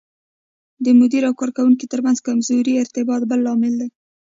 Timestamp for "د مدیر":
0.83-1.23